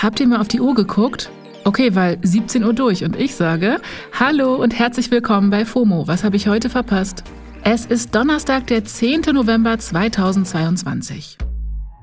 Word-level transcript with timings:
Habt 0.00 0.18
ihr 0.18 0.26
mal 0.26 0.40
auf 0.40 0.48
die 0.48 0.62
Uhr 0.62 0.74
geguckt? 0.74 1.30
Okay, 1.64 1.94
weil 1.94 2.16
17 2.22 2.64
Uhr 2.64 2.72
durch 2.72 3.04
und 3.04 3.16
ich 3.16 3.34
sage 3.34 3.82
Hallo 4.18 4.54
und 4.54 4.78
herzlich 4.78 5.10
willkommen 5.10 5.50
bei 5.50 5.66
FOMO. 5.66 6.08
Was 6.08 6.24
habe 6.24 6.36
ich 6.36 6.48
heute 6.48 6.70
verpasst? 6.70 7.22
Es 7.64 7.84
ist 7.84 8.14
Donnerstag, 8.14 8.66
der 8.68 8.82
10. 8.82 9.20
November 9.34 9.78
2022. 9.78 11.36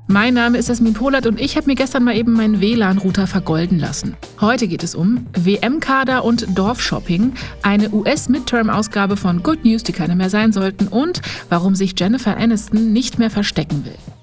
Mein 0.05 0.35
Name 0.35 0.59
ist 0.59 0.69
Esmin 0.69 0.93
Polat 0.93 1.25
und 1.25 1.41
ich 1.41 1.57
habe 1.57 1.65
mir 1.65 1.73
gestern 1.73 2.03
mal 2.03 2.15
eben 2.15 2.33
meinen 2.33 2.61
WLAN-Router 2.61 3.25
vergolden 3.25 3.79
lassen. 3.79 4.15
Heute 4.39 4.67
geht 4.67 4.83
es 4.83 4.93
um 4.93 5.25
WM-Kader 5.33 6.23
und 6.23 6.55
Dorfshopping, 6.55 7.33
eine 7.63 7.89
US-Midterm-Ausgabe 7.89 9.17
von 9.17 9.41
Good 9.41 9.65
News, 9.65 9.81
die 9.81 9.91
keine 9.91 10.15
mehr 10.15 10.29
sein 10.29 10.53
sollten 10.53 10.87
und 10.87 11.23
warum 11.49 11.73
sich 11.73 11.99
Jennifer 11.99 12.37
Aniston 12.37 12.93
nicht 12.93 13.17
mehr 13.17 13.31
verstecken 13.31 13.85
will. 13.85 14.16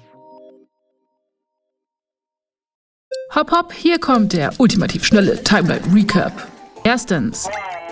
Hopp, 3.35 3.51
hopp, 3.51 3.73
hier 3.73 3.99
kommt 3.99 4.31
der 4.31 4.53
ultimativ 4.59 5.03
schnelle 5.03 5.43
Timeline 5.43 5.81
Recap. 5.93 6.47
Erstens, 6.85 7.49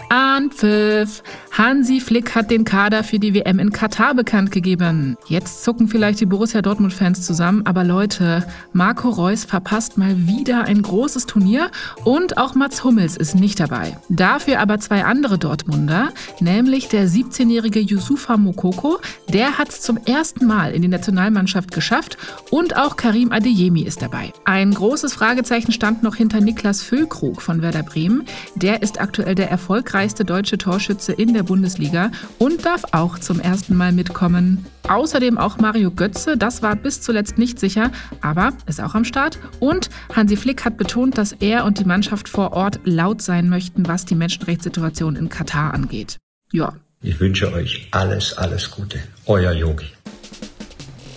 Anpfiff. 0.10 1.24
Hansi 1.52 2.00
Flick 2.00 2.34
hat 2.34 2.50
den 2.50 2.64
Kader 2.64 3.04
für 3.04 3.20
die 3.20 3.34
WM 3.36 3.60
in 3.60 3.72
Katar 3.72 4.16
bekannt 4.16 4.50
gegeben. 4.50 5.18
Jetzt 5.28 5.64
zucken 5.64 5.88
vielleicht 5.88 6.20
die 6.20 6.26
Borussia 6.26 6.64
Dortmund-Fans 6.64 7.22
zusammen, 7.22 7.62
aber 7.66 7.84
Leute, 7.84 8.44
Marco 8.72 9.10
Reus 9.10 9.46
verpasst 9.46 9.98
mal 9.98 10.26
wieder 10.26 10.64
ein 10.64 10.82
großes 10.82 11.28
Turnier 11.28 11.70
und 12.06 12.38
auch 12.38 12.56
Mats 12.56 12.84
Hummels 12.84 13.18
ist 13.18 13.36
nicht 13.36 13.60
dabei. 13.60 13.98
Dafür 14.10 14.60
aber 14.62 14.80
zwei 14.80 15.04
andere 15.04 15.38
Dortmunder, 15.38 16.12
nämlich 16.40 16.88
der 16.88 17.08
17-jährige 17.08 17.80
Yusufa 17.80 18.38
Mokoko, 18.38 19.00
der 19.30 19.58
hat 19.60 19.70
es 19.70 19.82
zum 19.82 19.98
ersten 19.98 20.48
Mal 20.48 20.72
in 20.72 20.82
die 20.82 20.88
Nationalmannschaft 20.88 21.72
geschafft 21.72 22.18
und 22.50 22.76
auch 22.76 22.98
Karim 22.98 23.32
Adeyemi 23.32 23.82
ist 23.82 24.02
dabei. 24.02 24.34
Ein 24.46 24.74
großes 24.74 25.14
Fragezeichen 25.14 25.72
stand 25.72 26.02
noch 26.02 26.16
hinter 26.16 26.42
Niklas 26.42 26.82
Füllkrug 26.82 27.42
von 27.42 27.62
Werder 27.62 27.84
Bremen. 27.84 28.26
Der 28.56 28.82
ist 28.82 29.00
aktuell 29.00 29.36
der 29.36 29.52
erfolgreichste 29.52 30.03
erfolgreichste 30.04 30.26
deutsche 30.26 30.58
Torschütze 30.58 31.14
in 31.14 31.34
der 31.34 31.44
Bundesliga 31.44 32.12
und 32.38 32.66
darf 32.66 32.84
auch 32.92 33.20
zum 33.20 33.40
ersten 33.40 33.74
Mal 33.78 33.94
mitkommen. 33.94 34.66
Außerdem 34.90 35.38
auch 35.38 35.60
Mario 35.60 35.92
Götze, 35.92 36.36
das 36.36 36.62
war 36.62 36.76
bis 36.76 37.00
zuletzt 37.00 37.38
nicht 37.38 37.58
sicher, 37.58 37.90
aber 38.20 38.52
ist 38.68 38.82
auch 38.82 38.96
am 38.96 39.06
Start. 39.06 39.40
Und 39.62 39.90
Hansi 40.14 40.36
Flick 40.36 40.66
hat 40.66 40.76
betont, 40.76 41.18
dass 41.18 41.32
er 41.32 41.64
und 41.64 41.80
die 41.80 41.86
Mannschaft 41.86 42.28
vor 42.28 42.52
Ort 42.52 42.82
laut 42.84 43.22
sein 43.22 43.48
möchten, 43.48 43.88
was 43.88 44.04
die 44.04 44.16
Menschenrechtssituation 44.16 45.16
in 45.16 45.30
Katar 45.30 45.74
angeht. 45.74 46.18
Ja. 46.52 46.74
Ich 47.02 47.18
wünsche 47.22 47.54
euch 47.54 47.88
alles, 47.92 48.38
alles 48.38 48.72
Gute. 48.72 49.00
Euer 49.26 49.54
Yogi. 49.54 49.88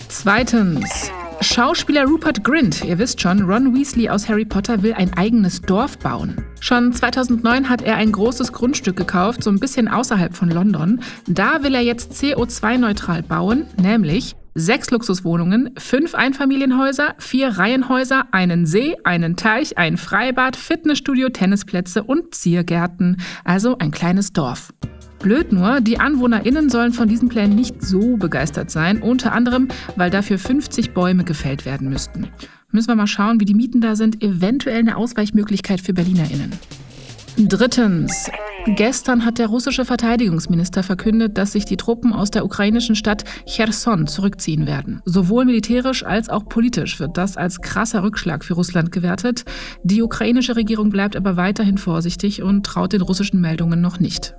Zweitens. 0.09 1.11
Schauspieler 1.41 2.07
Rupert 2.07 2.45
Grint, 2.45 2.85
ihr 2.85 2.99
wisst 2.99 3.21
schon, 3.21 3.43
Ron 3.43 3.75
Weasley 3.75 4.09
aus 4.09 4.29
Harry 4.29 4.45
Potter 4.45 4.83
will 4.83 4.95
ein 4.95 5.13
eigenes 5.17 5.61
Dorf 5.61 5.99
bauen. 5.99 6.37
Schon 6.61 6.93
2009 6.93 7.69
hat 7.69 7.83
er 7.83 7.97
ein 7.97 8.11
großes 8.11 8.53
Grundstück 8.53 8.97
gekauft, 8.97 9.43
so 9.43 9.51
ein 9.51 9.61
bisschen 9.61 9.89
außerhalb 9.89 10.35
von 10.35 10.51
London. 10.51 11.01
Da 11.27 11.63
will 11.63 11.75
er 11.75 11.83
jetzt 11.83 12.13
CO2-neutral 12.13 13.23
bauen, 13.23 13.67
nämlich 13.81 14.35
sechs 14.55 14.91
Luxuswohnungen, 14.91 15.71
fünf 15.79 16.15
Einfamilienhäuser, 16.15 17.15
vier 17.19 17.51
Reihenhäuser, 17.51 18.25
einen 18.33 18.65
See, 18.65 18.97
einen 19.05 19.37
Teich, 19.37 19.77
ein 19.77 19.99
Freibad, 19.99 20.57
Fitnessstudio, 20.57 21.29
Tennisplätze 21.29 22.03
und 22.03 22.35
Ziergärten. 22.35 23.19
Also 23.45 23.77
ein 23.79 23.91
kleines 23.91 24.33
Dorf. 24.33 24.73
Blöd 25.19 25.53
nur, 25.53 25.81
die 25.81 25.99
AnwohnerInnen 25.99 26.71
sollen 26.71 26.93
von 26.93 27.09
diesen 27.09 27.29
Plänen 27.29 27.57
nicht 27.57 27.83
so 27.83 28.17
begeistert 28.17 28.71
sein, 28.71 29.03
unter 29.03 29.33
anderem, 29.33 29.69
weil 29.97 30.11
dafür 30.11 30.39
50 30.39 30.93
Bäume 30.93 31.25
gefällt 31.25 31.65
werden 31.65 31.89
müssten. 31.89 32.29
Müssen 32.71 32.89
wir 32.89 32.97
mal 32.97 33.07
schauen, 33.07 33.41
wie 33.41 33.45
die 33.45 33.55
Mieten 33.55 33.81
da 33.81 33.97
sind. 33.97 34.23
Eventuell 34.23 34.81
eine 34.81 34.97
Ausweichmöglichkeit 34.97 35.81
für 35.81 35.95
BerlinerInnen. 35.95 36.53
Drittens. 37.39 38.31
Gestern 38.67 39.25
hat 39.25 39.39
der 39.39 39.47
russische 39.47 39.85
Verteidigungsminister 39.85 40.83
verkündet, 40.83 41.39
dass 41.39 41.53
sich 41.53 41.65
die 41.65 41.77
Truppen 41.77 42.13
aus 42.13 42.33
der 42.33 42.45
ukrainischen 42.45 42.97
Stadt 42.97 43.25
Cherson 43.47 44.09
zurückziehen 44.09 44.67
werden. 44.67 45.01
Sowohl 45.05 45.45
militärisch 45.45 46.05
als 46.05 46.29
auch 46.29 46.49
politisch 46.49 46.99
wird 46.99 47.17
das 47.17 47.37
als 47.37 47.61
krasser 47.61 48.03
Rückschlag 48.03 48.45
für 48.45 48.55
Russland 48.55 48.91
gewertet. 48.91 49.45
Die 49.85 50.03
ukrainische 50.03 50.57
Regierung 50.57 50.91
bleibt 50.91 51.15
aber 51.15 51.37
weiterhin 51.37 51.79
vorsichtig 51.79 52.43
und 52.43 52.67
traut 52.67 52.93
den 52.93 53.03
russischen 53.03 53.41
Meldungen 53.41 53.81
noch 53.81 54.01
nicht. 54.01 54.35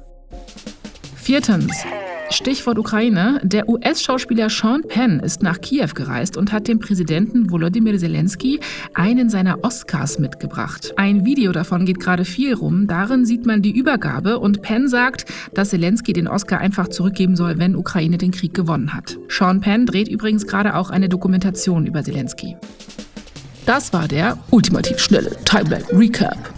Viertens. 1.27 1.83
Stichwort 2.29 2.79
Ukraine. 2.79 3.41
Der 3.43 3.67
US-Schauspieler 3.67 4.49
Sean 4.49 4.83
Penn 4.87 5.19
ist 5.19 5.43
nach 5.43 5.59
Kiew 5.59 5.89
gereist 5.93 6.37
und 6.37 6.53
hat 6.53 6.69
dem 6.69 6.79
Präsidenten 6.79 7.51
Volodymyr 7.51 7.97
Zelensky 7.97 8.61
einen 8.93 9.29
seiner 9.29 9.61
Oscars 9.61 10.19
mitgebracht. 10.19 10.93
Ein 10.95 11.25
Video 11.25 11.51
davon 11.51 11.85
geht 11.85 11.99
gerade 11.99 12.23
viel 12.23 12.53
rum. 12.53 12.87
Darin 12.87 13.25
sieht 13.25 13.45
man 13.45 13.61
die 13.61 13.77
Übergabe 13.77 14.39
und 14.39 14.61
Penn 14.61 14.87
sagt, 14.87 15.25
dass 15.53 15.71
Zelensky 15.71 16.13
den 16.13 16.29
Oscar 16.29 16.59
einfach 16.59 16.87
zurückgeben 16.87 17.35
soll, 17.35 17.57
wenn 17.57 17.75
Ukraine 17.75 18.17
den 18.17 18.31
Krieg 18.31 18.53
gewonnen 18.53 18.93
hat. 18.93 19.17
Sean 19.27 19.59
Penn 19.59 19.85
dreht 19.85 20.07
übrigens 20.07 20.47
gerade 20.47 20.75
auch 20.77 20.91
eine 20.91 21.09
Dokumentation 21.09 21.87
über 21.87 22.05
Zelensky. 22.05 22.55
Das 23.65 23.91
war 23.91 24.07
der 24.07 24.37
ultimativ 24.49 24.99
schnelle 24.99 25.35
Timeline 25.43 25.83
Recap. 25.91 26.56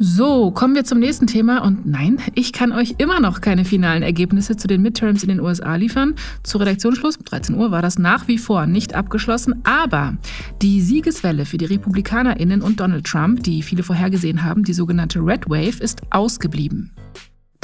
So, 0.00 0.52
kommen 0.52 0.76
wir 0.76 0.84
zum 0.84 1.00
nächsten 1.00 1.26
Thema. 1.26 1.64
Und 1.64 1.84
nein, 1.84 2.18
ich 2.34 2.52
kann 2.52 2.70
euch 2.70 2.94
immer 2.98 3.18
noch 3.18 3.40
keine 3.40 3.64
finalen 3.64 4.04
Ergebnisse 4.04 4.56
zu 4.56 4.68
den 4.68 4.80
Midterms 4.80 5.24
in 5.24 5.28
den 5.28 5.40
USA 5.40 5.74
liefern. 5.74 6.14
Zu 6.44 6.58
Redaktionsschluss, 6.58 7.18
13 7.18 7.56
Uhr, 7.56 7.72
war 7.72 7.82
das 7.82 7.98
nach 7.98 8.28
wie 8.28 8.38
vor 8.38 8.66
nicht 8.66 8.94
abgeschlossen. 8.94 9.60
Aber 9.64 10.16
die 10.62 10.82
Siegeswelle 10.82 11.46
für 11.46 11.58
die 11.58 11.64
RepublikanerInnen 11.64 12.62
und 12.62 12.78
Donald 12.78 13.06
Trump, 13.06 13.42
die 13.42 13.60
viele 13.60 13.82
vorhergesehen 13.82 14.44
haben, 14.44 14.62
die 14.62 14.72
sogenannte 14.72 15.18
Red 15.18 15.50
Wave, 15.50 15.82
ist 15.82 16.00
ausgeblieben. 16.10 16.92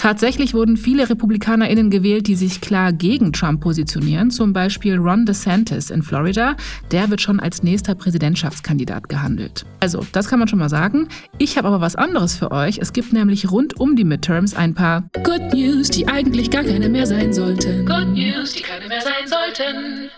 Tatsächlich 0.04 0.52
wurden 0.52 0.76
viele 0.76 1.08
RepublikanerInnen 1.08 1.88
gewählt, 1.88 2.26
die 2.26 2.34
sich 2.34 2.60
klar 2.60 2.92
gegen 2.92 3.32
Trump 3.32 3.62
positionieren, 3.62 4.30
zum 4.30 4.52
Beispiel 4.52 4.98
Ron 4.98 5.24
DeSantis 5.24 5.88
in 5.88 6.02
Florida. 6.02 6.56
Der 6.90 7.08
wird 7.08 7.22
schon 7.22 7.40
als 7.40 7.62
nächster 7.62 7.94
Präsidentschaftskandidat 7.94 9.08
gehandelt. 9.08 9.64
Also, 9.80 10.04
das 10.12 10.28
kann 10.28 10.40
man 10.40 10.46
schon 10.46 10.58
mal 10.58 10.68
sagen. 10.68 11.08
Ich 11.38 11.56
habe 11.56 11.68
aber 11.68 11.80
was 11.80 11.96
anderes 11.96 12.36
für 12.36 12.50
euch. 12.50 12.76
Es 12.76 12.92
gibt 12.92 13.14
nämlich 13.14 13.50
rund 13.50 13.80
um 13.80 13.96
die 13.96 14.04
Midterms 14.04 14.54
ein 14.54 14.74
paar 14.74 15.04
Good 15.22 15.54
News, 15.54 15.88
die 15.88 16.06
eigentlich 16.06 16.50
gar 16.50 16.64
keine 16.64 16.90
mehr 16.90 17.06
sein 17.06 17.32
sollten. 17.32 17.86
Good 17.86 18.08
News, 18.08 18.52
die 18.52 18.62
keine 18.62 18.86
mehr 18.88 19.00
sein 19.00 19.26
sollten. 19.26 20.10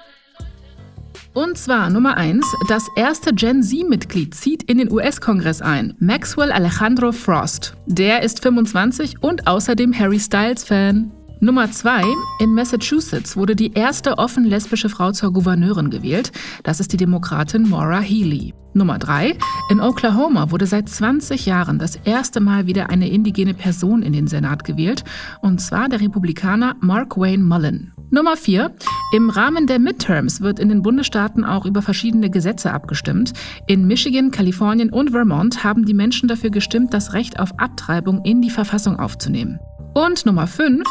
Und 1.36 1.58
zwar 1.58 1.90
Nummer 1.90 2.16
1, 2.16 2.46
das 2.66 2.86
erste 2.96 3.34
Gen 3.34 3.62
Z-Mitglied 3.62 4.34
zieht 4.34 4.62
in 4.62 4.78
den 4.78 4.90
US-Kongress 4.90 5.60
ein. 5.60 5.94
Maxwell 5.98 6.50
Alejandro 6.50 7.12
Frost. 7.12 7.76
Der 7.84 8.22
ist 8.22 8.40
25 8.42 9.22
und 9.22 9.46
außerdem 9.46 9.92
Harry 9.98 10.18
Styles-Fan. 10.18 11.12
Nummer 11.38 11.70
2. 11.70 12.02
In 12.40 12.54
Massachusetts 12.54 13.36
wurde 13.36 13.54
die 13.54 13.74
erste 13.74 14.16
offen 14.16 14.44
lesbische 14.44 14.88
Frau 14.88 15.12
zur 15.12 15.34
Gouverneurin 15.34 15.90
gewählt. 15.90 16.32
Das 16.62 16.80
ist 16.80 16.94
die 16.94 16.96
Demokratin 16.96 17.68
Maura 17.68 18.00
Healey. 18.00 18.54
Nummer 18.72 18.98
3. 18.98 19.36
In 19.70 19.80
Oklahoma 19.80 20.50
wurde 20.50 20.66
seit 20.66 20.88
20 20.88 21.44
Jahren 21.44 21.78
das 21.78 21.96
erste 22.04 22.40
Mal 22.40 22.66
wieder 22.66 22.88
eine 22.88 23.10
indigene 23.10 23.52
Person 23.52 24.02
in 24.02 24.14
den 24.14 24.28
Senat 24.28 24.64
gewählt, 24.64 25.04
und 25.42 25.60
zwar 25.60 25.90
der 25.90 26.00
Republikaner 26.00 26.74
Mark 26.80 27.18
Wayne 27.18 27.44
Mullen. 27.44 27.92
Nummer 28.10 28.36
4. 28.36 28.74
Im 29.12 29.28
Rahmen 29.28 29.66
der 29.66 29.78
Midterms 29.78 30.40
wird 30.40 30.58
in 30.58 30.70
den 30.70 30.80
Bundesstaaten 30.80 31.44
auch 31.44 31.66
über 31.66 31.82
verschiedene 31.82 32.30
Gesetze 32.30 32.72
abgestimmt. 32.72 33.34
In 33.66 33.86
Michigan, 33.86 34.30
Kalifornien 34.30 34.90
und 34.90 35.10
Vermont 35.10 35.64
haben 35.64 35.84
die 35.84 35.94
Menschen 35.94 36.28
dafür 36.28 36.50
gestimmt, 36.50 36.94
das 36.94 37.12
Recht 37.12 37.38
auf 37.38 37.58
Abtreibung 37.58 38.24
in 38.24 38.40
die 38.40 38.50
Verfassung 38.50 38.98
aufzunehmen. 38.98 39.58
Und 39.96 40.26
Nummer 40.26 40.46
5. 40.46 40.84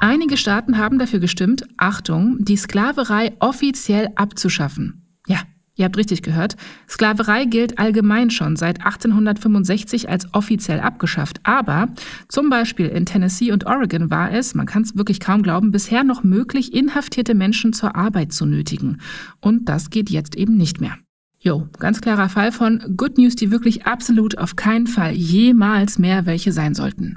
Einige 0.00 0.38
Staaten 0.38 0.78
haben 0.78 0.98
dafür 0.98 1.20
gestimmt, 1.20 1.64
Achtung, 1.76 2.38
die 2.40 2.56
Sklaverei 2.56 3.36
offiziell 3.38 4.08
abzuschaffen. 4.16 5.06
Ja, 5.26 5.42
Ihr 5.80 5.86
habt 5.86 5.96
richtig 5.96 6.20
gehört. 6.20 6.56
Sklaverei 6.90 7.46
gilt 7.46 7.78
allgemein 7.78 8.28
schon 8.28 8.56
seit 8.56 8.80
1865 8.80 10.10
als 10.10 10.26
offiziell 10.34 10.78
abgeschafft. 10.78 11.40
Aber 11.42 11.88
zum 12.28 12.50
Beispiel 12.50 12.86
in 12.86 13.06
Tennessee 13.06 13.50
und 13.50 13.64
Oregon 13.64 14.10
war 14.10 14.30
es, 14.30 14.54
man 14.54 14.66
kann 14.66 14.82
es 14.82 14.98
wirklich 14.98 15.20
kaum 15.20 15.42
glauben, 15.42 15.70
bisher 15.70 16.04
noch 16.04 16.22
möglich, 16.22 16.74
inhaftierte 16.74 17.34
Menschen 17.34 17.72
zur 17.72 17.96
Arbeit 17.96 18.34
zu 18.34 18.44
nötigen. 18.44 19.00
Und 19.40 19.70
das 19.70 19.88
geht 19.88 20.10
jetzt 20.10 20.36
eben 20.36 20.58
nicht 20.58 20.82
mehr. 20.82 20.98
Jo, 21.38 21.66
ganz 21.78 22.02
klarer 22.02 22.28
Fall 22.28 22.52
von 22.52 22.82
Good 22.98 23.16
News, 23.16 23.34
die 23.34 23.50
wirklich 23.50 23.86
absolut 23.86 24.36
auf 24.36 24.56
keinen 24.56 24.86
Fall 24.86 25.12
jemals 25.12 25.98
mehr 25.98 26.26
welche 26.26 26.52
sein 26.52 26.74
sollten. 26.74 27.14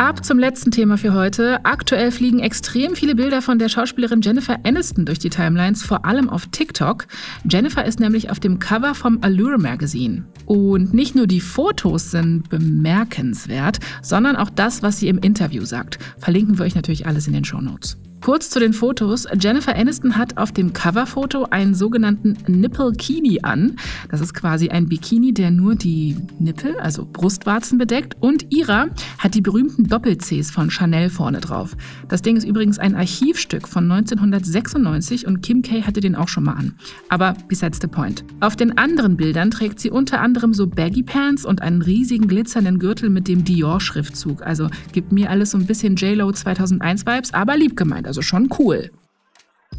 Ab 0.00 0.24
zum 0.24 0.38
letzten 0.38 0.70
Thema 0.70 0.96
für 0.96 1.12
heute. 1.12 1.62
Aktuell 1.66 2.10
fliegen 2.10 2.38
extrem 2.38 2.96
viele 2.96 3.14
Bilder 3.14 3.42
von 3.42 3.58
der 3.58 3.68
Schauspielerin 3.68 4.22
Jennifer 4.22 4.58
Aniston 4.64 5.04
durch 5.04 5.18
die 5.18 5.28
Timelines, 5.28 5.82
vor 5.82 6.06
allem 6.06 6.30
auf 6.30 6.46
TikTok. 6.46 7.06
Jennifer 7.44 7.84
ist 7.84 8.00
nämlich 8.00 8.30
auf 8.30 8.40
dem 8.40 8.58
Cover 8.58 8.94
vom 8.94 9.18
Allure 9.20 9.58
Magazine. 9.58 10.24
Und 10.46 10.94
nicht 10.94 11.16
nur 11.16 11.26
die 11.26 11.42
Fotos 11.42 12.12
sind 12.12 12.48
bemerkenswert, 12.48 13.78
sondern 14.00 14.36
auch 14.36 14.48
das, 14.48 14.82
was 14.82 14.98
sie 14.98 15.08
im 15.08 15.18
Interview 15.18 15.66
sagt. 15.66 15.98
Verlinken 16.16 16.56
wir 16.56 16.64
euch 16.64 16.74
natürlich 16.74 17.06
alles 17.06 17.26
in 17.26 17.34
den 17.34 17.44
Show 17.44 17.60
Notes. 17.60 17.98
Kurz 18.20 18.50
zu 18.50 18.60
den 18.60 18.74
Fotos. 18.74 19.26
Jennifer 19.40 19.74
Aniston 19.74 20.18
hat 20.18 20.36
auf 20.36 20.52
dem 20.52 20.74
Coverfoto 20.74 21.44
einen 21.44 21.74
sogenannten 21.74 22.36
Nipple-Kini 22.46 23.40
an. 23.42 23.76
Das 24.10 24.20
ist 24.20 24.34
quasi 24.34 24.68
ein 24.68 24.88
Bikini, 24.88 25.32
der 25.32 25.50
nur 25.50 25.74
die 25.74 26.16
Nippel, 26.38 26.76
also 26.80 27.08
Brustwarzen 27.10 27.78
bedeckt. 27.78 28.16
Und 28.20 28.52
Ira 28.52 28.88
hat 29.18 29.34
die 29.34 29.40
berühmten 29.40 29.84
Doppel-Cs 29.84 30.50
von 30.50 30.70
Chanel 30.70 31.08
vorne 31.08 31.40
drauf. 31.40 31.74
Das 32.08 32.20
Ding 32.20 32.36
ist 32.36 32.44
übrigens 32.44 32.78
ein 32.78 32.94
Archivstück 32.94 33.66
von 33.66 33.90
1996 33.90 35.26
und 35.26 35.40
Kim 35.40 35.62
K 35.62 35.82
hatte 35.86 36.00
den 36.00 36.14
auch 36.14 36.28
schon 36.28 36.44
mal 36.44 36.54
an. 36.54 36.74
Aber 37.08 37.34
besides 37.48 37.78
the 37.80 37.86
point. 37.86 38.22
Auf 38.40 38.54
den 38.54 38.76
anderen 38.76 39.16
Bildern 39.16 39.50
trägt 39.50 39.80
sie 39.80 39.90
unter 39.90 40.20
anderem 40.20 40.52
so 40.52 40.66
Baggy 40.66 41.02
Pants 41.02 41.46
und 41.46 41.62
einen 41.62 41.80
riesigen 41.80 42.28
glitzernden 42.28 42.80
Gürtel 42.80 43.08
mit 43.08 43.28
dem 43.28 43.44
Dior-Schriftzug. 43.44 44.42
Also 44.42 44.68
gibt 44.92 45.10
mir 45.10 45.30
alles 45.30 45.52
so 45.52 45.58
ein 45.58 45.64
bisschen 45.64 45.96
J-Lo 45.96 46.30
2001 46.32 47.06
Vibes, 47.06 47.32
aber 47.32 47.56
lieb 47.56 47.76
gemeint 47.76 48.09
also 48.10 48.22
schon 48.22 48.48
cool. 48.58 48.90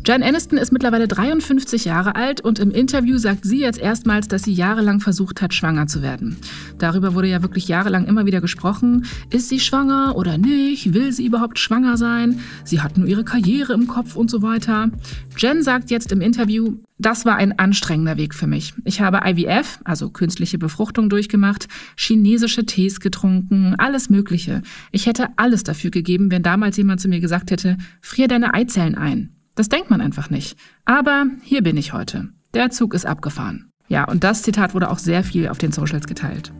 Jan 0.05 0.23
Aniston 0.23 0.57
ist 0.57 0.71
mittlerweile 0.71 1.07
53 1.09 1.83
Jahre 1.83 2.15
alt 2.15 2.39
und 2.39 2.59
im 2.59 2.71
Interview 2.71 3.17
sagt 3.17 3.43
sie 3.43 3.59
jetzt 3.59 3.77
erstmals, 3.77 4.29
dass 4.29 4.43
sie 4.43 4.53
jahrelang 4.53 5.01
versucht 5.01 5.41
hat, 5.41 5.53
schwanger 5.53 5.87
zu 5.87 6.01
werden. 6.01 6.37
Darüber 6.79 7.13
wurde 7.13 7.27
ja 7.27 7.41
wirklich 7.41 7.67
jahrelang 7.67 8.05
immer 8.07 8.25
wieder 8.25 8.39
gesprochen. 8.39 9.05
Ist 9.31 9.49
sie 9.49 9.59
schwanger 9.59 10.15
oder 10.15 10.37
nicht? 10.37 10.93
Will 10.93 11.11
sie 11.11 11.25
überhaupt 11.25 11.59
schwanger 11.59 11.97
sein? 11.97 12.39
Sie 12.63 12.79
hat 12.79 12.97
nur 12.97 13.05
ihre 13.05 13.25
Karriere 13.25 13.73
im 13.73 13.85
Kopf 13.85 14.15
und 14.15 14.31
so 14.31 14.41
weiter. 14.41 14.89
Jen 15.37 15.61
sagt 15.61 15.91
jetzt 15.91 16.13
im 16.13 16.21
Interview, 16.21 16.77
das 17.01 17.25
war 17.25 17.35
ein 17.35 17.57
anstrengender 17.57 18.17
Weg 18.17 18.33
für 18.33 18.47
mich. 18.47 18.73
Ich 18.85 19.01
habe 19.01 19.21
IVF, 19.25 19.79
also 19.83 20.09
künstliche 20.09 20.57
Befruchtung, 20.57 21.09
durchgemacht, 21.09 21.67
chinesische 21.97 22.65
Tees 22.65 22.99
getrunken, 22.99 23.75
alles 23.77 24.09
Mögliche. 24.09 24.61
Ich 24.91 25.05
hätte 25.05 25.29
alles 25.35 25.63
dafür 25.63 25.91
gegeben, 25.91 26.31
wenn 26.31 26.43
damals 26.43 26.77
jemand 26.77 27.01
zu 27.01 27.09
mir 27.09 27.19
gesagt 27.19 27.51
hätte, 27.51 27.77
frier 28.01 28.27
deine 28.27 28.53
Eizellen 28.53 28.95
ein. 28.95 29.35
Das 29.55 29.69
denkt 29.69 29.89
man 29.89 30.01
einfach 30.01 30.29
nicht. 30.29 30.57
Aber 30.85 31.25
hier 31.43 31.61
bin 31.61 31.77
ich 31.77 31.93
heute. 31.93 32.29
Der 32.53 32.69
Zug 32.69 32.93
ist 32.93 33.05
abgefahren. 33.05 33.69
Ja, 33.87 34.05
und 34.05 34.23
das 34.23 34.43
Zitat 34.43 34.73
wurde 34.73 34.89
auch 34.89 34.99
sehr 34.99 35.23
viel 35.23 35.49
auf 35.49 35.57
den 35.57 35.71
Socials 35.71 36.07
geteilt. 36.07 36.53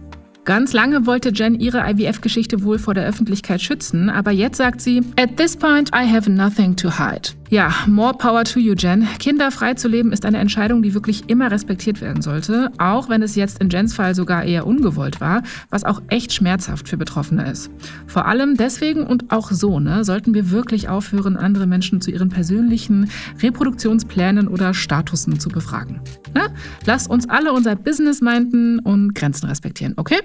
Ganz 0.44 0.74
lange 0.74 1.06
wollte 1.06 1.30
Jen 1.30 1.60
ihre 1.60 1.90
IVF-Geschichte 1.90 2.64
wohl 2.64 2.80
vor 2.80 2.94
der 2.94 3.06
Öffentlichkeit 3.06 3.62
schützen, 3.62 4.10
aber 4.10 4.32
jetzt 4.32 4.58
sagt 4.58 4.82
sie, 4.82 5.02
At 5.18 5.38
this 5.38 5.56
point, 5.56 5.90
I 5.90 6.06
have 6.06 6.30
nothing 6.30 6.76
to 6.76 6.90
hide. 6.90 7.41
Ja, 7.52 7.70
more 7.86 8.14
power 8.14 8.46
to 8.46 8.62
you, 8.62 8.76
Jen. 8.78 9.06
Kinder 9.20 9.52
frei 9.52 9.74
zu 9.74 9.90
leben 9.90 10.14
ist 10.14 10.26
eine 10.26 10.38
Entscheidung, 10.38 10.82
die 10.82 10.94
wirklich 10.94 11.26
immer 11.28 11.52
respektiert 11.52 12.00
werden 12.00 12.22
sollte, 12.22 12.72
auch 12.78 13.10
wenn 13.10 13.22
es 13.22 13.36
jetzt 13.36 13.60
in 13.60 13.70
Jens 13.70 13.94
Fall 13.94 14.16
sogar 14.16 14.46
eher 14.46 14.66
ungewollt 14.66 15.20
war, 15.20 15.44
was 15.70 15.84
auch 15.84 16.02
echt 16.08 16.32
schmerzhaft 16.32 16.88
für 16.88 16.96
Betroffene 16.96 17.52
ist. 17.52 17.70
Vor 18.08 18.26
allem 18.26 18.56
deswegen 18.56 19.06
und 19.06 19.34
auch 19.34 19.52
so, 19.52 19.82
ne, 19.82 20.06
sollten 20.06 20.34
wir 20.34 20.50
wirklich 20.50 20.88
aufhören, 20.88 21.36
andere 21.36 21.68
Menschen 21.68 22.00
zu 22.00 22.10
ihren 22.10 22.30
persönlichen 22.30 23.12
Reproduktionsplänen 23.44 24.48
oder 24.48 24.74
Statusen 24.74 25.38
zu 25.38 25.50
befragen. 25.50 26.00
Na, 26.34 26.48
lasst 26.86 27.10
uns 27.10 27.28
alle 27.28 27.52
unser 27.52 27.76
Business 27.76 28.22
meinten 28.22 28.80
und 28.80 29.14
Grenzen 29.14 29.48
respektieren, 29.48 29.96
okay? 29.98 30.22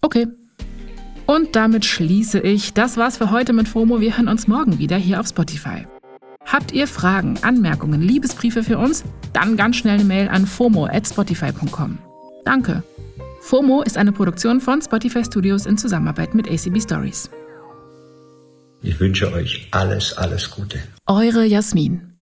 Okay. 0.00 0.26
Und 1.26 1.54
damit 1.54 1.84
schließe 1.84 2.40
ich. 2.40 2.74
Das 2.74 2.96
war's 2.96 3.18
für 3.18 3.30
heute 3.30 3.52
mit 3.52 3.68
FOMO. 3.68 4.00
Wir 4.00 4.16
hören 4.16 4.26
uns 4.26 4.48
morgen 4.48 4.80
wieder 4.80 4.96
hier 4.96 5.20
auf 5.20 5.28
Spotify. 5.28 5.86
Habt 6.46 6.72
ihr 6.72 6.86
Fragen, 6.86 7.38
Anmerkungen, 7.42 8.00
Liebesbriefe 8.00 8.62
für 8.62 8.78
uns? 8.78 9.04
Dann 9.32 9.56
ganz 9.56 9.76
schnell 9.76 9.94
eine 9.94 10.04
Mail 10.04 10.28
an 10.28 10.46
fomo@spotify.com. 10.46 11.98
Danke. 12.44 12.82
FOMO 13.40 13.82
ist 13.82 13.98
eine 13.98 14.12
Produktion 14.12 14.60
von 14.60 14.80
Spotify 14.80 15.24
Studios 15.24 15.66
in 15.66 15.76
Zusammenarbeit 15.76 16.34
mit 16.34 16.48
ACB 16.48 16.80
Stories. 16.80 17.30
Ich 18.82 18.98
wünsche 19.00 19.32
euch 19.32 19.68
alles, 19.72 20.16
alles 20.16 20.50
Gute. 20.50 20.78
Eure 21.06 21.44
Jasmin. 21.44 22.12